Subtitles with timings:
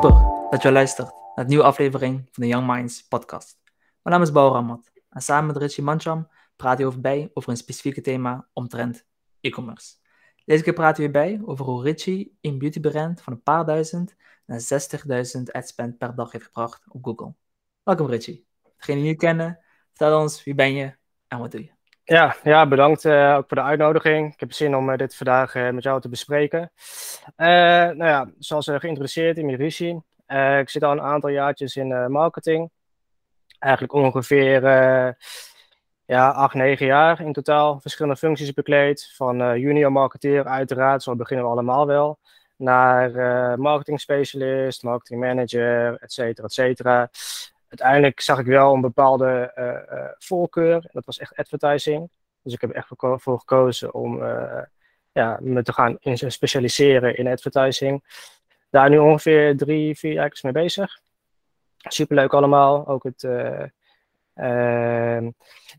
[0.00, 3.58] Super dat je luistert naar een nieuwe aflevering van de Young Minds podcast.
[4.02, 7.56] Mijn naam is Bauer Ramat en samen met Richie Mancham praten we bij over een
[7.56, 9.06] specifieke thema omtrent
[9.40, 9.94] e-commerce.
[10.44, 14.16] Deze keer praten we bij over hoe Richie een beautybrand van een paar duizend
[14.46, 14.60] naar
[15.36, 17.34] 60.000 adspend per dag heeft gebracht op Google.
[17.82, 18.46] Welkom Richie.
[18.76, 19.58] Degene die je kennen,
[19.92, 20.96] vertel ons wie ben je
[21.28, 21.77] en wat doe je?
[22.08, 24.32] Ja, ja bedankt uh, ook voor de uitnodiging.
[24.32, 26.72] Ik heb zin om uh, dit vandaag uh, met jou te bespreken.
[27.36, 30.00] nou ja, zoals geïntroduceerd, in Rishi.
[30.58, 32.70] ik zit al een aantal jaartjes in marketing.
[33.58, 34.62] Eigenlijk ongeveer
[36.04, 37.80] ja, acht, negen jaar in totaal.
[37.80, 39.12] Verschillende functies bekleed.
[39.16, 42.18] Van junior marketeer uiteraard, zo beginnen we allemaal wel.
[42.56, 43.10] Naar
[43.58, 47.10] marketing specialist, marketing manager, et cetera, et cetera
[47.68, 50.88] uiteindelijk zag ik wel een bepaalde uh, voorkeur.
[50.92, 52.10] Dat was echt advertising.
[52.42, 54.62] Dus ik heb echt voor gekozen om uh,
[55.12, 58.04] ja, me te gaan specialiseren in advertising.
[58.70, 60.98] Daar nu ongeveer drie, vier jaar mee bezig.
[61.76, 62.86] Superleuk allemaal.
[62.86, 63.24] Ook het,
[64.34, 65.30] ehm,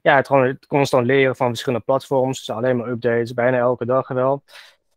[0.02, 2.46] ja, het, gewoon het constant leren van verschillende platforms.
[2.46, 4.44] Dus alleen maar updates, bijna elke dag wel.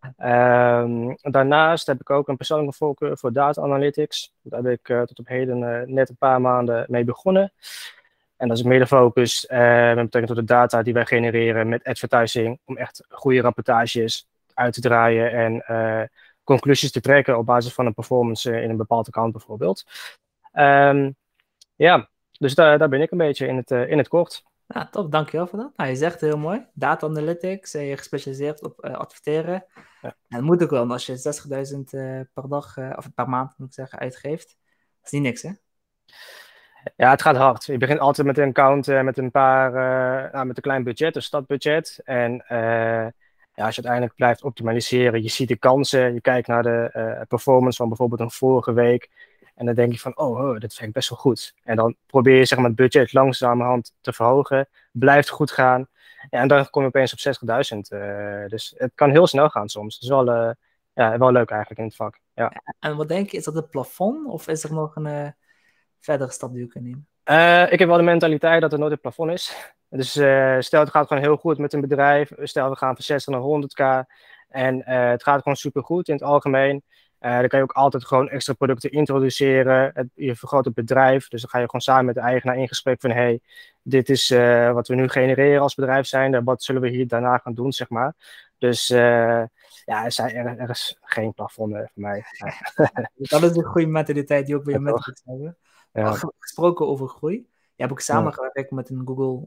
[0.02, 4.32] Um, daarnaast heb ik ook een persoonlijke voorkeur voor data analytics.
[4.42, 7.52] Daar heb ik uh, tot op heden uh, net een paar maanden mee begonnen.
[8.36, 9.58] En dat is meer de focus uh,
[9.94, 12.60] met betrekking tot de data die wij genereren met advertising.
[12.64, 16.10] Om echt goede rapportages uit te draaien en
[16.44, 19.84] conclusies te trekken op basis van een performance in een bepaald account bijvoorbeeld.
[20.52, 21.16] Um,
[21.74, 24.44] ja, dus daar, daar ben ik een beetje in het, in het kort.
[24.74, 25.72] Ja, top, dankjewel voor dat.
[25.76, 29.64] Nou, je zegt heel mooi, data analytics, je gespecialiseerd op adverteren.
[30.02, 30.08] Ja.
[30.08, 31.42] En dat moet ook wel, als je
[31.74, 34.46] 60.000 uh, eh, per dag, uh, of per maand moet ik zeggen, uitgeeft.
[34.46, 35.50] Dat is niet niks, hè?
[36.96, 37.64] Ja, het gaat hard.
[37.64, 39.72] Je begint altijd met een account met een paar,
[40.32, 42.00] nou, met een klein budget, een stadbudget.
[42.04, 42.44] En
[43.54, 47.76] ja, als je uiteindelijk blijft optimaliseren, je ziet de kansen, je kijkt naar de performance
[47.76, 49.10] van bijvoorbeeld een vorige week.
[49.62, 51.54] En dan denk je van, oh, oh, dat vind ik best wel goed.
[51.62, 54.68] En dan probeer je zeg maar, het budget langzamerhand te verhogen.
[54.92, 55.88] Blijft goed gaan.
[56.30, 57.34] Ja, en dan kom je opeens op
[57.74, 57.78] 60.000.
[57.88, 59.94] Uh, dus het kan heel snel gaan soms.
[59.94, 60.50] Dat is wel, uh,
[60.92, 62.18] ja, wel leuk eigenlijk in het vak.
[62.34, 62.62] Ja.
[62.78, 65.28] En wat denk je, is dat het plafond of is er nog een uh,
[66.00, 67.06] verdere stap die je kunt nemen?
[67.72, 69.72] ik heb wel de mentaliteit dat het nooit het plafond is.
[69.88, 70.10] Dus
[70.66, 72.32] stel het gaat gewoon heel goed met een bedrijf.
[72.36, 74.08] Stel we gaan van 60 naar 100k.
[74.48, 76.82] En het gaat gewoon super goed in het algemeen.
[77.22, 79.90] Uh, dan kan je ook altijd gewoon extra producten introduceren.
[79.94, 81.28] Het, je vergroot het bedrijf.
[81.28, 83.10] Dus dan ga je gewoon samen met de eigenaar in gesprek van...
[83.10, 83.40] hey,
[83.82, 86.44] dit is uh, wat we nu genereren als bedrijf zijn.
[86.44, 88.14] Wat zullen we hier daarna gaan doen, zeg maar.
[88.58, 88.98] Dus uh,
[89.84, 92.24] ja, er, zijn, er, er, is geen plafond voor mij.
[93.14, 95.56] dat is een goede mentaliteit die ook bij je mensen hebben.
[95.92, 96.16] Ja.
[96.38, 97.34] Gesproken over groei.
[97.74, 99.46] Je hebt ook samengewerkt met een Google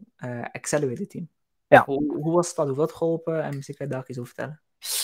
[0.51, 1.29] Accelerator team.
[1.67, 1.83] Ja.
[1.85, 2.67] Hoe, hoe was dat?
[2.67, 3.43] Hoe dat geholpen?
[3.43, 4.61] En misschien kan je daar iets over vertellen.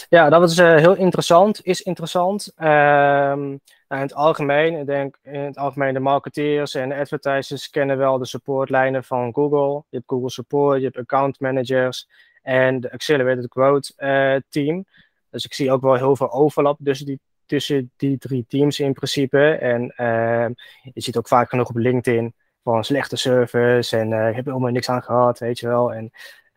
[0.10, 2.54] Ja, dat was uh, heel interessant, is interessant.
[2.58, 7.98] Um, nou, in het algemeen, denk in het algemeen de marketeers en de advertisers kennen
[7.98, 9.84] wel de supportlijnen van Google.
[9.90, 12.08] Je hebt Google Support, je hebt account managers
[12.42, 14.86] en de Accelerated Growth uh, team.
[15.30, 18.94] Dus ik zie ook wel heel veel overlap tussen die, tussen die drie teams in
[18.94, 19.52] principe.
[19.52, 20.46] En uh,
[20.94, 22.34] je ziet ook vaak genoeg op LinkedIn
[22.64, 25.94] van slechte service en uh, ik heb helemaal niks aan gehad, weet je wel.
[25.94, 26.12] En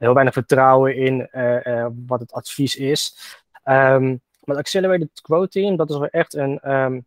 [0.05, 3.17] heel weinig vertrouwen in eh, eh, wat het advies is.
[3.65, 7.01] Um, maar het Accelerated Team, dat is wel echt een, ehm,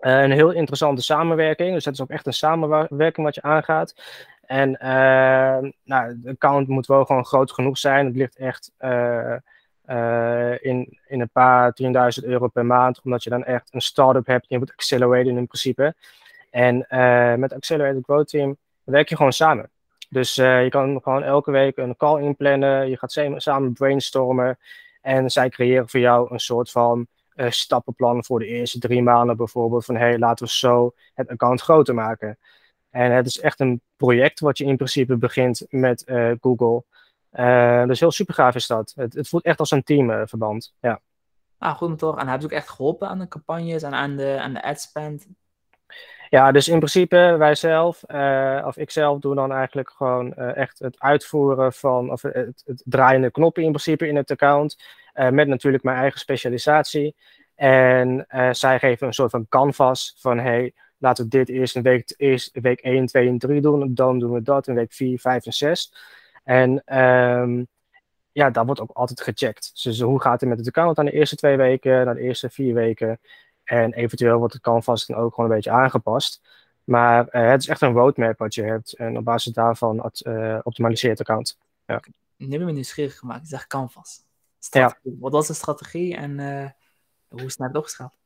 [0.00, 1.74] een heel interessante samenwerking.
[1.74, 3.94] Dus dat is ook echt een samenwerking wat je aangaat.
[4.40, 8.06] En uh, nou, de account moet wel gewoon groot genoeg zijn.
[8.06, 8.72] Het ligt echt
[10.62, 14.46] in, in een paar tienduizend euro per maand, omdat je dan echt een start-up hebt.
[14.48, 15.94] Je moet acceleraten in principe.
[16.50, 16.86] En
[17.40, 19.70] met Accelerated Growth Team werk je gewoon samen.
[20.10, 22.88] Dus uh, je kan gewoon elke week een call inplannen.
[22.88, 24.58] Je gaat samen brainstormen.
[25.00, 29.36] En zij creëren voor jou een soort van uh, stappenplan voor de eerste drie maanden
[29.36, 29.84] bijvoorbeeld.
[29.84, 32.38] Van hey, laten we zo het account groter maken.
[32.90, 36.84] En het is echt een project wat je in principe begint met uh, Google.
[37.86, 38.92] dus heel super gaaf is dat.
[38.96, 40.74] Het, het voelt echt als een teamverband.
[40.80, 41.00] ja.
[41.58, 42.18] Ah, goed toch.
[42.18, 44.80] En hebben ze ook echt geholpen aan de campagnes en aan de, aan de ad
[44.80, 45.26] spend?
[46.30, 50.56] Ja, dus in principe wij zelf, uh, of ik zelf, doe dan eigenlijk gewoon uh,
[50.56, 54.78] echt het uitvoeren van, of het, het draaiende knoppen in principe in het account,
[55.14, 57.14] uh, met natuurlijk mijn eigen specialisatie.
[57.54, 62.14] En zij geven een soort van canvas van, hey, laten we dit eerst in week,
[62.16, 65.46] eerst week 1, 2 en 3 doen, dan doen we dat in week 4, 5
[65.46, 65.94] en 6.
[66.44, 67.68] En um,
[68.32, 69.82] ja, dat wordt ook altijd gecheckt.
[69.82, 72.50] Dus hoe gaat het met het account aan de eerste twee weken, naar de eerste
[72.50, 73.20] vier weken?
[73.70, 76.40] En eventueel wordt het canvas dan ook gewoon een beetje aangepast.
[76.84, 78.92] Maar uh, het is echt een roadmap wat je hebt.
[78.92, 81.58] En op basis daarvan uh, optimaliseert het account.
[81.86, 82.00] Ja.
[82.36, 83.40] Nu hebben we nieuwsgierig gemaakt.
[83.40, 84.22] Je zegt canvas.
[84.70, 84.98] Ja.
[85.02, 86.68] Wat was de strategie en uh,
[87.28, 88.16] hoe is het opgeschaald?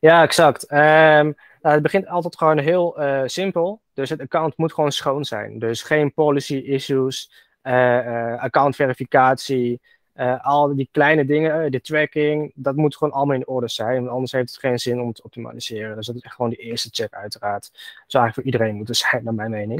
[0.00, 0.66] Ja, exact.
[0.66, 2.96] Ehm, nou, het begint altijd gewoon heel
[3.26, 3.82] simpel.
[3.92, 5.58] Dus het account moet gewoon schoon zijn.
[5.58, 7.32] Dus geen policy issues,
[8.38, 9.80] account verificatie,
[10.42, 14.08] al die kleine dingen, de tracking, dat moet gewoon allemaal in orde zijn.
[14.08, 15.96] Anders heeft het geen zin om te optimaliseren.
[15.96, 17.70] Dus dat is echt gewoon de eerste check uiteraard.
[17.72, 19.78] Dat zou eigenlijk voor iedereen moeten zijn, naar mijn mening.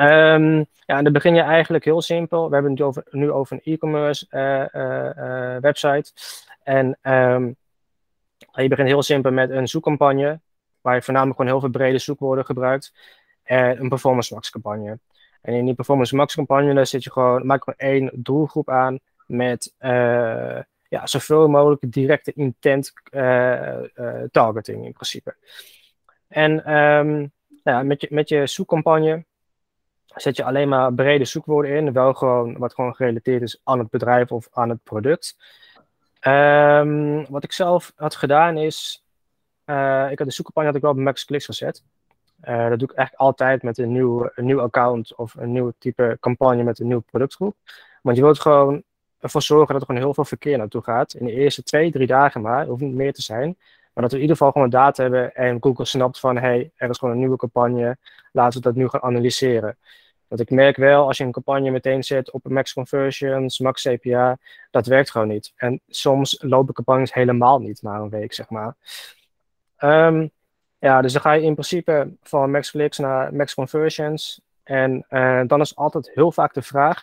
[0.00, 2.48] Um, ja, en dan begin je eigenlijk heel simpel.
[2.48, 4.26] We hebben het nu over, nu over een e-commerce
[5.60, 6.12] website.
[6.62, 7.56] En um,
[8.52, 10.40] je begint heel simpel met een zoekcampagne,
[10.80, 12.92] waar je voornamelijk gewoon heel veel brede zoekwoorden gebruikt.
[13.42, 14.98] En een performance max campagne.
[15.42, 18.98] En in die performance max campagne, daar zit je gewoon, maak gewoon één doelgroep aan
[19.26, 20.58] met uh,
[20.88, 25.36] ja, zoveel mogelijk directe intent uh, uh, targeting in principe.
[26.28, 27.32] En um,
[27.62, 29.24] nou ja, met, je, met je zoekcampagne
[30.06, 33.90] zet je alleen maar brede zoekwoorden in, wel gewoon wat gewoon gerelateerd is aan het
[33.90, 35.36] bedrijf of aan het product.
[36.20, 39.04] Um, wat ik zelf had gedaan is,
[40.10, 41.82] ik had de zoekcampagne had ik wel op max clicks gezet.
[42.40, 46.16] Dat doe ik eigenlijk altijd met een nieuw, een nieuw account of een nieuw type
[46.20, 47.56] campagne met een nieuwe productgroep.
[48.02, 48.82] Want je wilt gewoon
[49.20, 51.14] ervoor zorgen dat er gewoon heel veel verkeer naartoe gaat.
[51.14, 53.56] In de eerste twee, drie dagen maar, hoeft niet meer te zijn.
[53.92, 56.90] Maar dat we in ieder geval gewoon data hebben en Google snapt van, hey, er
[56.90, 57.96] is gewoon een nieuwe campagne,
[58.32, 59.78] laten we dat nu gaan analyseren.
[60.28, 64.38] Want ik merk wel, als je een campagne meteen zet op max conversions, max CPA,
[64.70, 65.52] dat werkt gewoon niet.
[65.56, 68.76] En soms lopen campagnes helemaal niet na een week, zeg maar.
[69.78, 70.30] Um,
[70.78, 74.40] ja, dus dan ga je in principe van max clicks naar max conversions.
[74.62, 77.02] En uh, dan is altijd heel vaak de vraag,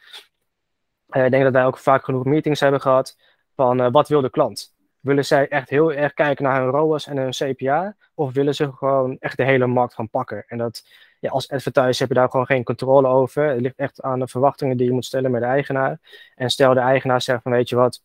[1.14, 3.18] ik denk dat wij ook vaak genoeg meetings hebben gehad,
[3.56, 4.76] van uh, wat wil de klant?
[5.00, 7.96] Willen zij echt heel erg kijken naar hun ROAS en hun CPA?
[8.14, 10.44] Of willen ze gewoon echt de hele markt gaan pakken?
[10.48, 10.84] En dat
[11.24, 13.44] ja, als advertiser heb je daar gewoon geen controle over.
[13.44, 16.00] Het ligt echt aan de verwachtingen die je moet stellen met de eigenaar.
[16.36, 18.04] En stel de eigenaar zegt van weet je wat,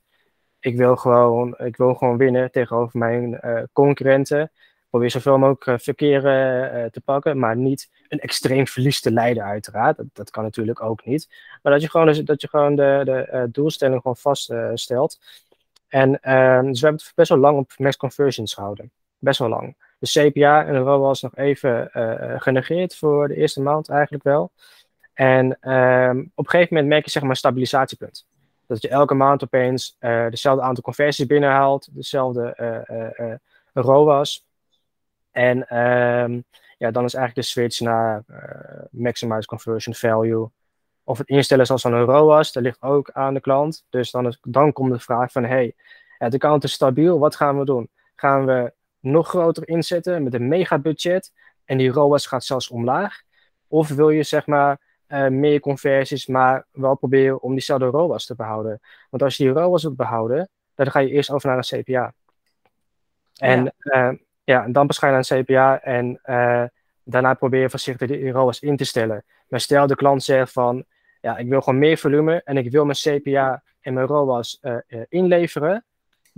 [0.61, 4.51] ik wil gewoon, ik wil gewoon winnen tegenover mijn uh, concurrenten.
[4.91, 9.45] Probeer zoveel mogelijk uh, verkeer uh, te pakken, maar niet een extreem verlies te leiden
[9.45, 10.01] uiteraard.
[10.13, 11.29] Dat, kan natuurlijk ook niet.
[11.63, 15.19] Maar dat je gewoon, dus, dat je gewoon de, de doelstelling gewoon vaststelt.
[15.89, 18.91] en ehm, dus we hebben het best wel lang op max conversions gehouden.
[19.19, 19.77] Best wel lang.
[19.99, 21.91] De CPA en de ROAS nog even
[22.41, 24.53] genegeerd voor de eerste maand eigenlijk wel.
[25.19, 28.27] En um, op een gegeven moment merk je zeg maar een stabilisatiepunt.
[28.67, 32.55] Dat je elke maand opeens uh, dezelfde aantal conversies binnenhaalt, dezelfde
[33.19, 33.35] uh,
[33.85, 34.48] ROAS.
[35.39, 36.45] En um,
[36.79, 38.25] ja, dan is eigenlijk de switch naar
[38.91, 40.51] maximize conversion value.
[41.05, 43.85] Of het instellen zoals van een ROAS, dat ligt ook aan de klant.
[43.89, 45.75] Dus dan, is, dan komt de vraag van, hey,
[46.19, 47.91] het account is stabiel, wat gaan we doen?
[48.15, 51.33] Gaan we nog groter inzetten met een mega budget
[51.65, 53.23] en die ROAS gaat zelfs omlaag?
[53.69, 58.35] Of wil je zeg maar uh, meer conversies, maar wel proberen om diezelfde ROAS te
[58.35, 58.81] behouden?
[59.11, 62.15] Want als je die ROAS wilt behouden, dan ga je eerst over naar een CPA.
[63.37, 64.19] En ja, uh,
[64.53, 66.65] ja dan ga je naar een CPA en uh,
[67.05, 69.25] daarna probeer je voorzichtig die ROAS in te stellen.
[69.49, 70.85] Maar stel de klant zegt van,
[71.21, 74.61] ja, ik wil gewoon meer volume en ik wil mijn CPA en mijn ROAS
[75.09, 75.85] inleveren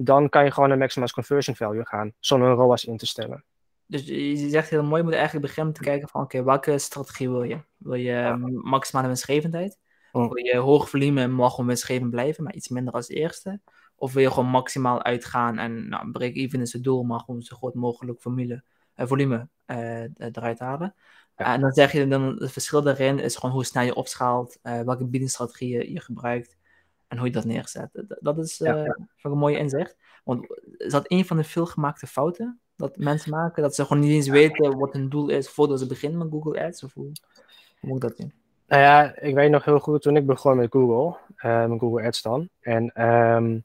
[0.05, 3.45] dan kan je gewoon naar maximize conversion value gaan, zonder een ROAS in te stellen.
[3.87, 7.31] Dus je zegt heel mooi, je moet eigenlijk beginnen te kijken van, oké, welke strategie
[7.31, 7.59] wil je?
[7.77, 8.37] Wil je ja.
[8.63, 9.79] maximale winstgevendheid?
[10.13, 10.33] Oh.
[10.33, 13.61] Wil je hoog volume en mag gewoon winstgevend blijven, maar iets minder als eerste?
[14.01, 17.57] Of wil je gewoon maximaal uitgaan en nou, break-even is het doel, maar gewoon zo
[17.57, 18.63] groot mogelijk formule,
[18.97, 20.95] uh, volume uh, eruit halen?
[21.37, 21.55] Ja.
[21.55, 24.81] En dan zeg je dan, het verschil daarin is gewoon hoe snel je opschaalt, uh,
[24.81, 26.57] welke biedingsstrategieën je gebruikt
[27.09, 27.91] en hoe je dat neerzet.
[28.21, 28.97] Dat is ja.
[29.23, 29.97] een mooie inzicht.
[30.25, 33.63] Want is dat een van de veelgemaakte fouten dat mensen maken?
[33.63, 36.65] Dat ze gewoon niet eens weten wat hun doel is voordat ze beginnen met Google
[36.65, 36.85] Ads?
[36.85, 37.13] Of hoe,
[37.81, 38.33] hoe moet dat in?
[38.67, 42.07] Nou ja, ik weet nog heel goed toen ik begon met Google, uh, met Google
[42.07, 42.49] Ads dan.
[42.61, 43.65] En um,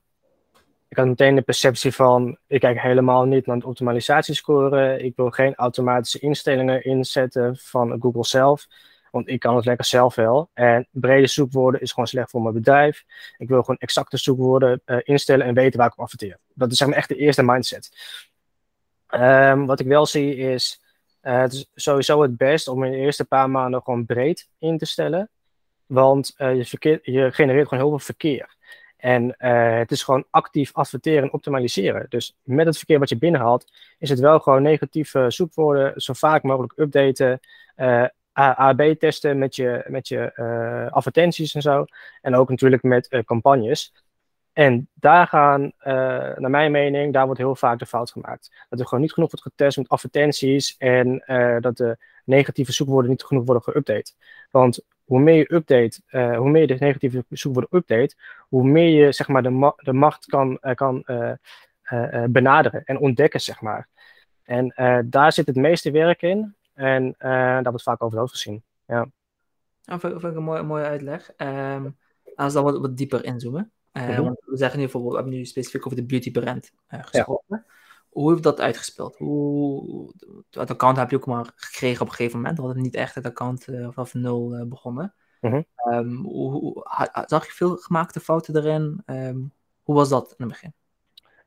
[0.96, 5.00] ik had meteen de perceptie van, ik kijk helemaal niet naar het optimalisatiescore.
[5.00, 8.68] Ik wil geen automatische instellingen inzetten van Google zelf.
[9.12, 10.50] Want ik kan het lekker zelf wel.
[10.54, 13.04] En brede zoekwoorden is gewoon slecht voor mijn bedrijf.
[13.38, 16.40] Ik wil gewoon exacte zoekwoorden uh, instellen en weten waar ik op adverteer.
[16.54, 17.92] Dat is zeg echt de eerste mindset.
[19.10, 20.82] Um, wat ik wel zie is,
[21.22, 24.78] uh, het is sowieso het best om in de eerste paar maanden gewoon breed in
[24.78, 25.30] te stellen.
[25.86, 28.55] Want uh, je, je genereert gewoon heel veel verkeer.
[29.06, 32.06] En uh, het is gewoon actief adverteren en optimaliseren.
[32.10, 36.44] Dus met het verkeer wat je binnenhaalt, is het wel gewoon negatieve zoekwoorden zo vaak
[36.44, 37.40] mogelijk updaten.
[37.78, 38.06] Uh,
[38.40, 41.86] A-B testen met je, met je uh, advertenties en zo.
[42.22, 43.94] En ook natuurlijk met campagnes.
[44.54, 45.72] En daar gaan,
[46.36, 48.66] naar mijn mening, daar wordt heel vaak de fout gemaakt.
[48.70, 51.24] Dat er gewoon niet genoeg wordt getest met advertenties en
[51.60, 54.14] dat de negatieve zoekwoorden niet genoeg worden geüpdate.
[54.52, 56.02] Want hoe meer je update,
[56.38, 58.16] hoe meer je de negatieve zoekwoorden update,
[58.48, 61.04] hoe meer je zeg maar, de, ma de macht kan, kan
[62.30, 63.88] benaderen en ontdekken, zeg maar.
[64.44, 64.74] En
[65.10, 66.56] daar zit het meeste werk in.
[66.74, 68.64] En daar wordt vaak over het hoofd gezien.
[68.88, 69.08] Ja.
[69.82, 71.32] Dat vind, ik een mooie, mooie uitleg.
[71.38, 71.98] Um,
[72.36, 73.72] als we dan wat, wat dieper inzoomen.
[73.92, 77.66] Want we zeggen nu bijvoorbeeld, we hebben nu specifiek over de beauty brand gesproken.
[78.15, 79.17] Hoe heeft dat uitgespeeld?
[79.17, 80.13] Hoe,
[80.50, 82.57] het account heb je ook maar gekregen op een gegeven moment.
[82.57, 85.13] We hadden niet echt het account uh, vanaf nul begonnen.
[85.41, 85.62] Mhm.
[85.75, 86.88] Ehm, hoe,
[87.25, 89.01] zag je veel gemaakte fouten erin?
[89.05, 89.53] Um,
[89.84, 90.74] hoe was dat in het begin?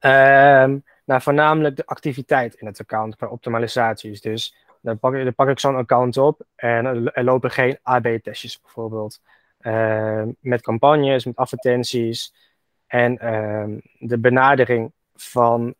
[0.01, 4.21] Um, nou, voornamelijk de activiteit in het account qua optimalisaties.
[4.21, 9.21] Dus dan pak, dan pak ik zo'n account op en er lopen geen AB-testjes bijvoorbeeld.
[10.41, 12.35] met campagnes, met advertenties.
[12.87, 13.15] En
[13.99, 15.75] de benadering van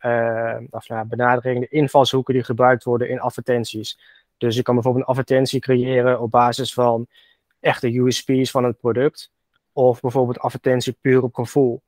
[0.71, 3.99] of, nou, benadering, de invalshoeken die gebruikt worden in advertenties.
[4.37, 7.07] Dus je kan bijvoorbeeld een advertentie creëren op basis van
[7.61, 9.31] echte USP's van het product.
[9.73, 11.83] Of bijvoorbeeld advertentie puur op gevoel.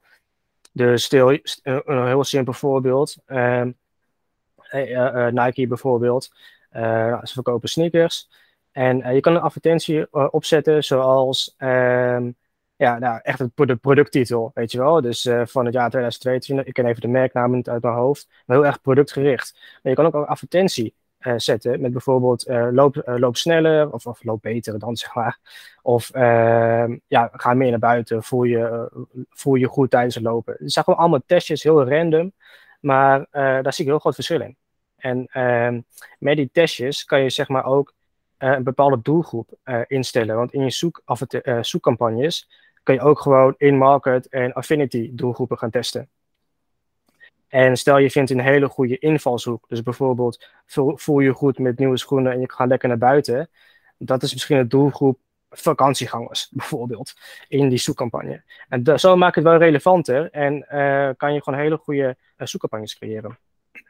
[0.72, 3.16] Dus een heel simpel voorbeeld.
[3.26, 3.64] Uh,
[4.72, 6.32] uh, Nike bijvoorbeeld.
[7.22, 8.28] ze verkopen sneakers.
[8.72, 12.30] En je kan een advertentie opzetten zoals ehm,
[12.80, 15.00] ja, nou, echt de producttitel, weet je wel.
[15.00, 18.56] Dus van het jaar 2022, ik ken even de merknaam niet uit mijn hoofd, maar
[18.56, 19.54] heel erg productgericht.
[19.54, 21.80] Maar je kan ook een advertentie uh, zetten.
[21.80, 25.38] Met bijvoorbeeld uh, loop, loop sneller of, of loop beter dan zeg maar.
[25.82, 28.90] Of ehm, ja, ga meer naar buiten, voel je,
[29.30, 30.54] voel je goed tijdens het lopen.
[30.58, 32.32] Het zijn gewoon allemaal testjes, heel random.
[32.80, 34.56] Maar daar zie ik heel groot verschil in.
[34.96, 35.80] En ehm,
[36.18, 37.94] met die testjes kan je zeg maar ook
[38.38, 40.36] een bepaalde doelgroep instellen.
[40.36, 41.02] Want in je zoek,
[41.60, 42.48] zoekcampagnes
[42.82, 46.08] kan je ook gewoon in-market en affinity doelgroepen gaan testen.
[47.48, 51.98] En stel je vindt een hele goede invalshoek, dus bijvoorbeeld voel, je goed met nieuwe
[51.98, 53.50] schoenen en je gaat lekker naar buiten.
[53.98, 55.18] Dat is misschien een doelgroep
[55.50, 57.14] vakantiegangers, bijvoorbeeld,
[57.48, 58.42] in die zoekcampagne.
[58.68, 62.46] En zo maak je het wel relevanter en uh, kan je gewoon hele goede uh,
[62.46, 63.38] zoekcampagnes creëren.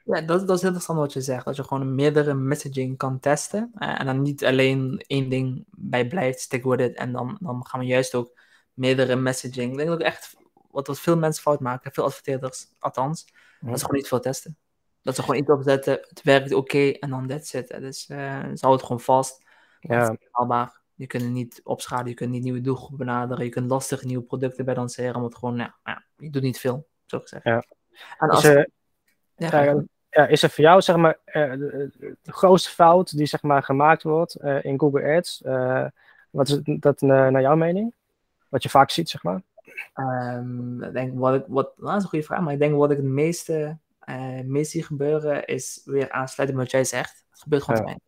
[0.04, 1.44] Ja, dat, dat is interessant wat je zegt.
[1.44, 3.72] Dat je gewoon meerdere messaging kan testen.
[3.78, 6.96] Uh, en dan niet alleen één ding bij blijft, stick with it.
[6.96, 8.39] En dan, dan gaan we juist ook
[8.80, 9.72] meerdere messaging.
[9.72, 10.36] Ik denk ook echt
[10.70, 13.26] wat, wat veel mensen fout maken, veel adverteerders, althans
[13.60, 14.56] dat is gewoon niet veel testen.
[15.02, 17.80] Dat ze gewoon iets opzetten, het werkt oké en dan dat zitten.
[17.80, 19.42] Dus uh, ze houden het gewoon vast.
[19.80, 20.16] Ja.
[20.30, 20.80] haalbaar.
[20.94, 24.24] Je kunt het niet opschalen, je kunt niet nieuwe doelgroepen benaderen, je kunt lastig nieuwe
[24.24, 27.44] producten bij lanceren, want gewoon, ja, ja, je doet niet veel, zo gezegd.
[27.44, 27.64] Ja.
[28.18, 28.68] En als, is, er,
[29.36, 33.62] ja, ja, is er voor jou, zeg maar, uh, de, grootste fout die, zeg maar,
[33.62, 35.42] gemaakt wordt uh, in Google Ads,
[36.30, 37.94] wat is dat naar jouw mening?
[38.50, 39.42] Wat je vaak ziet, zeg maar?
[39.94, 42.74] Um, ik denk wat ik, wat, nou, dat is een goede vraag, maar ik denk
[42.74, 43.78] wat ik het meeste,
[44.08, 47.24] uh, meest zie gebeuren is weer aansluiten met wat jij zegt.
[47.30, 47.98] Het gebeurt gewoon ja.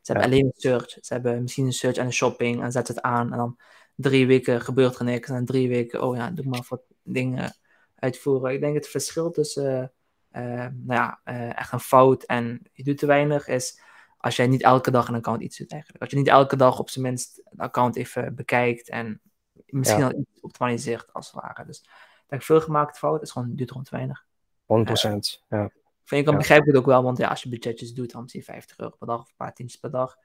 [0.00, 0.90] Ze hebben alleen een search.
[1.00, 3.58] Ze hebben misschien een search en een shopping en zetten het aan en dan
[3.94, 7.56] drie weken gebeurt er niks en dan drie weken, oh ja, doe maar wat dingen
[7.94, 8.52] uitvoeren.
[8.52, 9.92] Ik denk het verschil tussen
[10.32, 13.80] uh, nou ja, uh, echt een fout en je doet te weinig is
[14.16, 16.02] als jij niet elke dag een account iets doet eigenlijk.
[16.02, 19.20] Als je niet elke dag op zijn minst een account even bekijkt en
[19.66, 21.64] misschien al iets optimaliseert als het ware.
[21.66, 21.82] Dus
[22.26, 24.24] dat ik veel gemaakt fout is gewoon, duurt gewoon te weinig.
[24.66, 25.70] 100%, uh, ja.
[26.04, 28.28] Vind ik, dan begrijp ik het ook wel, want ja, als je budgetjes doet, dan
[28.28, 30.16] zie je 50 euro per dag of een paar tientjes per dag.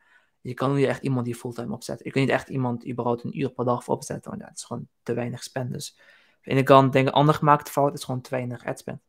[0.41, 2.05] Je kan niet echt iemand die fulltime opzetten.
[2.05, 4.57] Je kan niet echt iemand überhaupt een uur per dag voor opzetten, want ja, het
[4.57, 5.73] is gewoon te weinig spend.
[5.73, 6.05] Dus aan
[6.41, 9.01] de ene kant denk ik, ander gemaakte fout is gewoon te weinig adspend.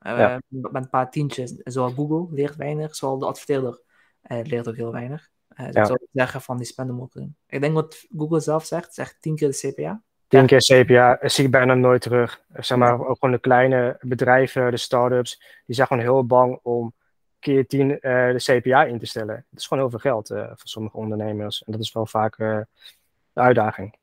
[0.00, 0.40] Uh, ja.
[0.48, 3.80] Met een paar tientjes, zowel Google leert weinig, zowel de adverteerder
[4.22, 5.30] uh, leert ook heel weinig.
[5.60, 5.84] Uh, ja.
[5.84, 7.36] zou zeggen van die spenden mogen.
[7.46, 10.02] Ik denk wat Google zelf zegt, zegt 10 keer de CPA.
[10.28, 12.40] 10 keer CPA zie ik bijna nooit terug.
[12.52, 16.94] Zeg maar, ook gewoon de kleine bedrijven, de start-ups, die zijn gewoon heel bang om
[17.38, 19.46] keer 10 uh, de CPA in te stellen.
[19.50, 21.64] Dat is gewoon heel veel geld uh, voor sommige ondernemers.
[21.64, 22.66] En dat is wel vaak de
[23.34, 23.96] uitdaging.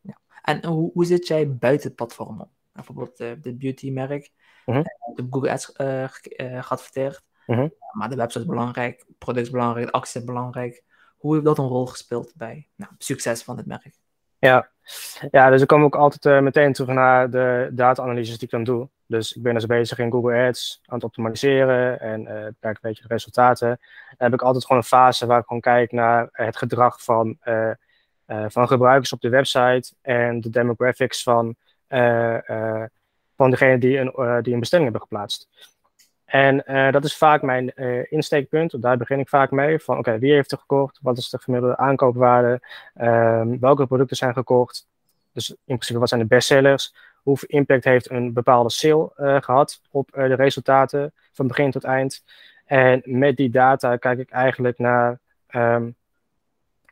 [0.00, 0.18] Ja.
[0.42, 2.50] En hoe, hoe zit jij buiten het platform om?
[2.72, 4.30] Bijvoorbeeld de beauty-merk,
[4.64, 4.76] -huh.
[4.76, 4.84] Mhm.
[5.00, 5.72] op Google Ads
[6.66, 7.22] geadverteerd.
[7.46, 7.70] -huh.
[7.92, 10.82] Maar de website is belangrijk, product is belangrijk, de actie is belangrijk.
[11.20, 13.98] Hoe heeft dat een rol gespeeld bij nou, succes van het merk?
[14.38, 14.70] Ja.
[15.30, 18.64] ja, dus ik kom ook altijd uh, meteen terug naar de data-analyses die ik dan
[18.64, 18.88] doe.
[19.06, 22.28] Dus ik ben dus bezig in Google Ads aan het optimaliseren en uh,
[22.60, 23.68] kijk een beetje de resultaten.
[23.68, 23.78] Dan
[24.16, 27.38] heb ik altijd gewoon een fase waar ik gewoon kijk naar het gedrag van,
[28.26, 31.56] van gebruikers op de website en de demographics van,
[33.36, 35.48] van degene die een, die een bestelling hebben geplaatst.
[36.30, 38.82] En uh, dat is vaak mijn uh, insteekpunt.
[38.82, 39.78] Daar begin ik vaak mee.
[39.78, 40.98] Van oké, wie heeft er gekocht?
[41.02, 42.60] Wat is de gemiddelde aankoopwaarde?
[43.00, 44.88] Um, welke producten zijn gekocht?
[45.32, 46.94] Dus in principe, wat zijn de bestsellers?
[47.22, 52.24] Hoeveel impact heeft een bepaalde sale uh, gehad op de resultaten van begin tot eind?
[52.64, 55.18] En met die data kijk ik eigenlijk naar,
[55.50, 55.94] um,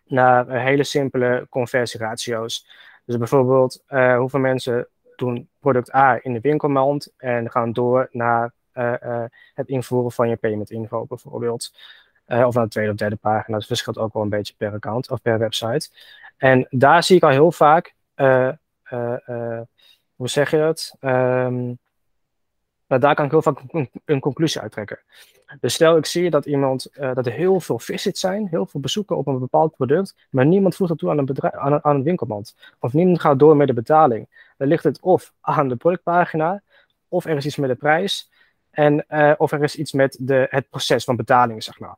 [0.07, 2.67] naar hele simpele conversieratio's.
[3.05, 3.83] Dus bijvoorbeeld
[4.17, 8.53] hoeveel mensen doen product A in de winkelmand en gaan door naar
[9.55, 11.73] het invoeren van je payment info bijvoorbeeld.
[12.27, 13.57] of aan de tweede of derde pagina.
[13.57, 15.91] Dat verschilt ook wel een beetje per account of per website.
[16.37, 17.95] En daar zie ik al heel vaak,
[20.15, 20.97] hoe zeg je dat?
[21.01, 21.79] Um,
[22.89, 23.61] maar daar kan ik heel vaak
[24.05, 24.99] een, conclusie uittrekken.
[25.61, 29.17] Dus stel ik zie dat iemand, dat er heel veel visits zijn, heel veel bezoeken
[29.17, 32.57] op een bepaald product, maar niemand voegt dat toe aan een, bedrijf, aan een, winkelmand.
[32.81, 34.29] Of niemand gaat door met de betaling.
[34.57, 36.63] Dan ligt het of aan de productpagina,
[37.09, 38.31] of er is iets met de prijs,
[38.71, 41.97] en, uh, of er is iets met de, het proces van betaling, zeg maar.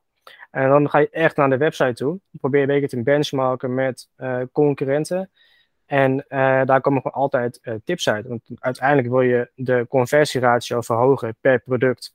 [0.51, 4.09] En dan ga je echt naar de website toe, probeer een beetje te benchmarken met
[4.17, 5.31] uh, concurrenten.
[5.87, 8.27] En uh, daar komen gewoon altijd tips uit.
[8.27, 12.15] Want uiteindelijk wil je de conversieratio verhogen per product.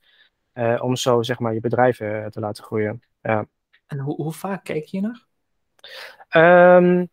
[0.80, 3.02] Om zo zeg maar je bedrijf te laten groeien.
[3.22, 3.46] Ja.
[3.86, 5.24] En hoe, hoe, vaak kijk je naar?
[6.76, 7.08] Um,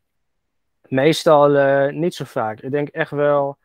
[0.82, 1.50] meestal
[1.92, 2.60] niet zo vaak.
[2.60, 3.58] Ik denk echt wel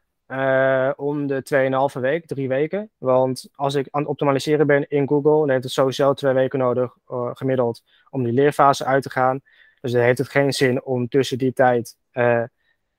[0.97, 2.91] om de 2,5 week, drie weken.
[2.99, 6.59] Want als ik aan het optimaliseren ben in Google, dan heeft het sowieso twee weken
[6.59, 6.97] nodig
[7.33, 9.41] gemiddeld om die leerfase uit te gaan.
[9.81, 11.97] Dus dan heeft het geen zin om tussen die tijd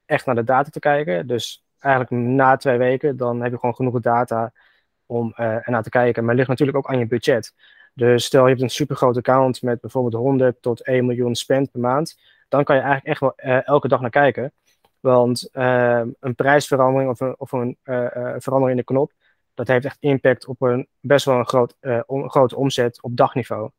[0.06, 1.28] echt naar de data te kijken.
[1.28, 4.52] Dus eigenlijk na twee weken, dan heb je gewoon genoeg data
[5.06, 6.22] om ernaar te kijken.
[6.22, 7.54] Maar het ligt natuurlijk ook aan je budget.
[7.94, 11.72] Dus stel je hebt een super groot account met bijvoorbeeld 100 tot 1 miljoen spend
[11.72, 12.20] per maand.
[12.48, 14.52] Dan kan je eigenlijk echt wel elke dag naar kijken.
[15.00, 17.78] Want uh, een prijsverandering of een, of een
[18.38, 19.12] verandering in de knop,
[19.54, 21.76] dat heeft echt impact op een best wel een groot,
[22.06, 23.70] om, grote omzet op dagniveau.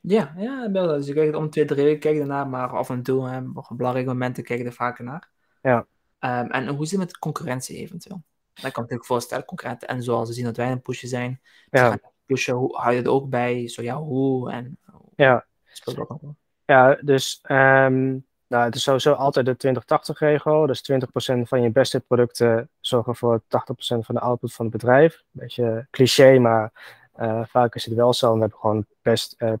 [0.00, 3.28] Ja, ja, dus je kijkt om twee, drie weken kijk ernaar, maar af en toe,
[3.28, 5.28] hè, op belangrijke momenten kijk er vaker naar.
[5.62, 5.86] Ja.
[6.20, 8.22] Um, en hoe zit het met concurrentie eventueel?
[8.54, 11.40] Dat kan ik natuurlijk voorstellen, concurrenten en zoals ze zien dat wij een pushen zijn.
[11.70, 11.98] Ja.
[12.26, 13.68] Pushen, hoe, hou je het ook bij?
[13.68, 14.78] Zo ja, hoe en
[15.16, 15.46] ja.
[15.64, 16.36] speelt dat nog wel?
[16.64, 19.74] Ja, dus um, nou, het is sowieso altijd de
[20.14, 20.66] 20-80 regel.
[20.66, 20.94] Dus 20%
[21.42, 23.44] van je beste producten zorgen voor 80%
[23.78, 25.22] van de output van het bedrijf.
[25.30, 26.72] Beetje cliché, maar
[27.20, 28.34] uh, vaak is het wel zo.
[28.34, 29.52] We hebben gewoon best uh,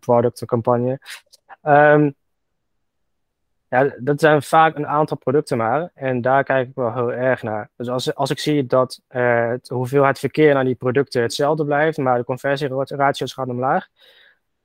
[3.68, 5.90] ja, dat zijn vaak een aantal producten maar.
[5.94, 7.70] En daar kijk ik wel heel erg naar.
[7.76, 11.98] Dus als, als ik zie dat uh, het hoeveelheid verkeer naar die producten hetzelfde blijft,
[11.98, 13.88] maar de conversieratio's gaan omlaag,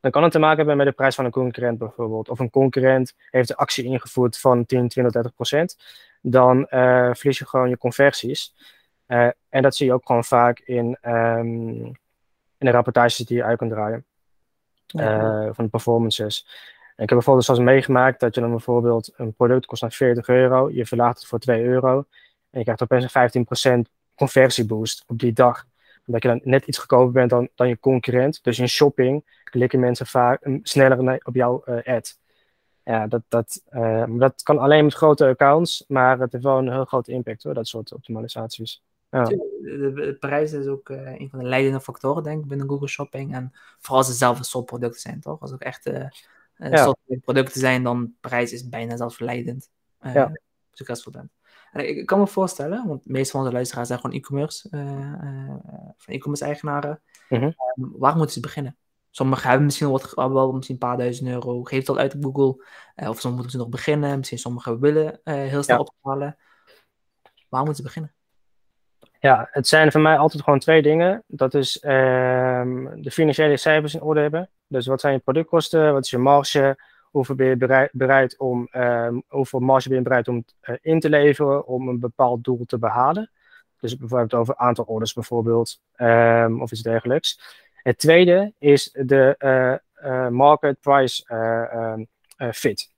[0.04, 2.30] dan kan het te maken hebben met de prijs van een concurrent bijvoorbeeld.
[2.30, 5.78] Of een concurrent heeft de actie ingevoerd van 10, 20, 30 procent.
[6.22, 8.56] Dan uh, verlies je gewoon je conversies.
[9.08, 11.86] Uh, en dat zie je ook gewoon vaak in um,
[12.58, 14.06] in de rapportages die je uit kan draaien.
[14.86, 15.46] Ja.
[15.46, 16.48] Uh, van de performances.
[16.96, 20.28] En ik heb bijvoorbeeld zoals meegemaakt dat je dan bijvoorbeeld een product kost dan 40
[20.28, 22.06] euro, je verlaagt het voor 2 euro
[22.50, 25.66] en je krijgt opeens een 15% conversieboost op die dag.
[26.06, 28.44] Omdat je dan net iets goedkoper bent dan, dan je concurrent.
[28.44, 32.22] Dus in shopping klikken mensen vaak sneller op jouw uh, ad.
[32.84, 36.72] Ja, dat, dat, uh, dat kan alleen met grote accounts, maar het heeft wel een
[36.72, 38.84] heel grote impact hoor, dat soort optimalisaties.
[39.10, 39.24] Ja.
[39.24, 43.34] De, prijs is ook uh, een van de leidende factoren, denk ik, binnen Google Shopping.
[43.36, 45.42] En vooral als het zelf producten zijn, toch?
[45.42, 46.06] Als het ook echt uh,
[46.58, 46.96] ja.
[47.24, 49.70] producten zijn, dan prijs is bijna zelfs verleidend.
[50.02, 50.32] Uh, ja.
[50.72, 51.32] Succesvol bent.
[51.74, 54.68] Ik, kan me voorstellen, want de meeste van onze luisteraars zijn gewoon e-commerce,
[55.98, 57.02] van e-commerce eigenaren.
[57.30, 57.54] Mm -hmm.
[57.76, 58.78] um, waar moeten ze beginnen?
[59.10, 62.66] Sommigen hebben misschien wat, wel misschien een paar duizend euro, geeft al uit op Google.
[62.96, 64.18] of sommigen moeten ze nog beginnen.
[64.18, 65.92] Misschien sommigen willen heel snel ja.
[66.02, 66.38] ophalen.
[67.50, 68.14] Waar moeten ze beginnen?
[69.20, 71.24] Ja, het zijn voor mij altijd gewoon twee dingen.
[71.28, 74.50] Dat is um, de financiële cijfers in orde hebben.
[74.68, 76.78] Dus wat zijn je productkosten, wat is je marge,
[77.14, 78.70] hoeveel bereid, bereid om,
[79.28, 82.80] hoeveel marge ben je bereid om uh, in te leveren om een bepaald doel te
[82.80, 83.32] behalen.
[83.80, 87.62] Dus bijvoorbeeld over aantal orders bijvoorbeeld, um, of iets dergelijks.
[87.74, 91.26] Het tweede is de uh, uh, market price
[92.52, 92.92] fit.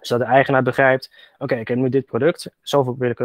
[0.00, 3.18] Dus dat de eigenaar begrijpt, oké, ik heb nu dit product, zoveel wil ik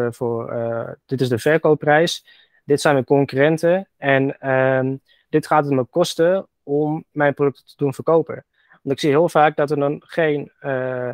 [1.06, 2.25] dit is de verkoopprijs,
[2.65, 7.93] dit zijn mijn concurrenten en dit gaat het me kosten om mijn producten te doen
[7.93, 8.45] verkopen.
[8.81, 11.09] Want ik zie heel vaak dat er dan geen, uh,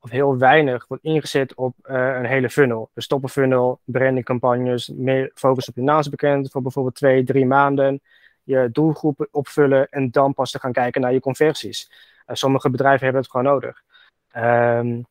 [0.00, 2.90] of heel weinig wordt ingezet op uh, een hele funnel.
[2.94, 8.00] Dus stoppenfunnel, brandingcampagnes, meer focus op je naamsbekend voor bijvoorbeeld twee, drie maanden.
[8.42, 11.90] Je doelgroepen opvullen en dan pas te gaan kijken naar je conversies.
[12.26, 13.82] sommige bedrijven hebben het gewoon nodig.
[14.36, 15.06] Um,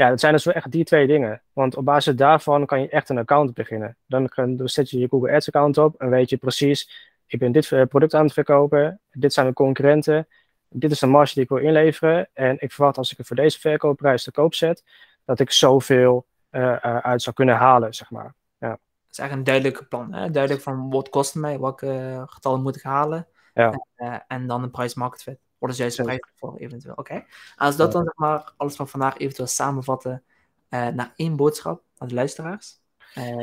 [0.00, 1.42] ja, dat zijn dus wel echt die twee dingen.
[1.52, 3.96] Want op basis daarvan kan je echt een account beginnen.
[4.06, 7.52] Dan, dan zet je je Google Ads account op en weet je precies, ik ben
[7.52, 10.26] dit eh, product aan het verkopen, dit zijn mijn concurrenten,
[10.72, 13.36] dit is de marge die ik wil inleveren en ik verwacht als ik het voor
[13.36, 14.84] deze verkoopprijs te koop zet,
[15.24, 18.34] dat ik zoveel uh, uit zou kunnen halen, zeg maar.
[18.58, 18.68] Ja.
[18.68, 20.12] Dat is eigenlijk een duidelijk plan.
[20.12, 20.30] Hè?
[20.30, 23.26] Duidelijk van wat kost mij, welke getallen moet ik halen.
[23.54, 23.86] Ja.
[23.94, 25.38] En, en dan een price market fit.
[25.58, 26.94] Worden ze juist prijs voor eventueel.
[26.94, 27.24] Oké.
[27.56, 30.22] Als dat dan zeg maar alles van vandaag eventueel samenvatten
[30.70, 32.78] uh, naar één boodschap aan de luisteraars.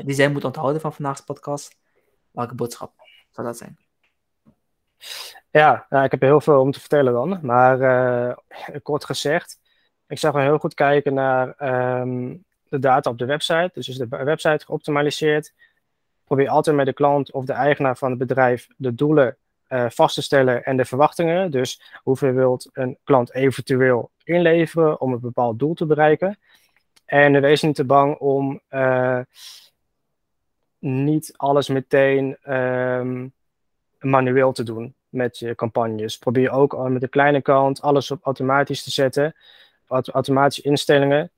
[0.04, 1.78] Die zij moeten onthouden van vandaag's podcast.
[2.32, 2.94] welke boodschap
[3.32, 3.78] zou dat zijn?
[5.58, 7.39] Ja, nou, ik heb heel veel om te vertellen dan.
[7.41, 8.36] Maar uh,
[8.84, 9.60] kort gezegd,
[10.08, 13.70] ik zou gewoon heel goed kijken naar ehm, de data op de website.
[13.74, 15.54] Dus is de website geoptimaliseerd.
[16.24, 19.38] Probeer altijd met de klant of de eigenaar van het bedrijf de doelen
[19.70, 21.52] uh, vast te stellen en de verwachtingen.
[21.52, 26.39] Dus hoeveel wilt een klant eventueel inleveren om een bepaald doel te bereiken.
[27.06, 29.20] En wees niet te bang om uh,
[30.80, 33.34] niet alles meteen um,
[34.00, 36.17] manueel te doen met je campagnes.
[36.17, 39.36] Probeer ook met de kleine kant alles op automatisch te zetten,
[39.88, 41.32] automatische instellingen.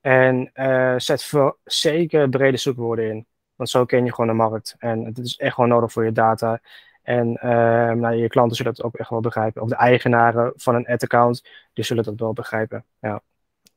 [0.00, 3.26] En uh, zet voor zeker brede zoekwoorden in.
[3.54, 4.74] Want zo ken je gewoon de markt.
[4.78, 6.60] En het is echt gewoon nodig voor je data.
[7.02, 7.42] En uh,
[7.92, 9.62] nou, je klanten zullen het ook echt wel begrijpen.
[9.62, 12.84] Of de eigenaren van een ad-account, die zullen dat wel begrijpen.
[13.00, 13.22] Ja.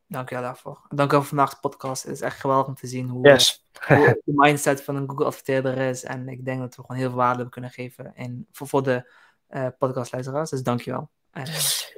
[0.08, 0.82] Dank je daarvoor.
[0.90, 2.04] Dank wel voor vandaag's podcast.
[2.04, 3.66] Het is echt geweldig om te zien hoe, yes.
[3.88, 6.04] hoe de mindset van een Google adverteerder is.
[6.04, 9.12] En ik denk dat we gewoon heel veel waarde kunnen geven in, voor, voor de
[9.78, 10.50] podcastluisteraars.
[10.50, 11.10] Dus dank je wel.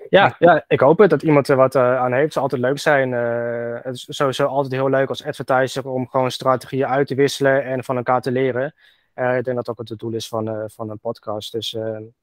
[0.10, 2.24] ja, ja, ik hoop het dat iemand er wat uh, aan heeft.
[2.24, 3.12] Het zou altijd leuk zijn.
[3.12, 7.64] Uh, het is sowieso altijd heel leuk als advertiser om gewoon strategieën uit te wisselen
[7.64, 8.74] en van elkaar te leren.
[9.16, 11.52] Uh, ik denk dat ook het doel is van, van een podcast.
[11.52, 11.72] Dus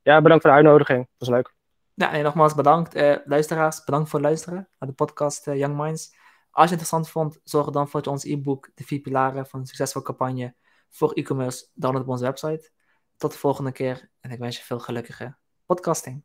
[0.02, 0.98] ja, bedankt voor de uitnodiging.
[0.98, 1.54] Dat was leuk.
[1.94, 2.94] Ja, en nogmaals bedankt.
[3.24, 6.14] luisteraars, bedankt voor het luisteren naar de podcast Young Minds.
[6.50, 9.46] Als je het interessant vond, zorg dan voor dat je ons e-book De Vier Pilaren
[9.46, 10.54] van een succesvolle campagne
[10.90, 12.70] voor e-commerce download op onze website.
[13.16, 16.24] Tot de volgende keer en ik wens je veel gelukkige podcasting.